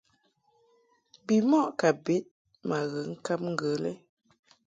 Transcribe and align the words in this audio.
Bimɔʼ 1.25 1.67
ka 1.79 1.89
bed 2.03 2.23
ma 2.67 2.77
ghe 2.91 3.01
ŋkab 3.13 3.41
ŋgə 3.51 3.69
lɛ. 3.83 3.91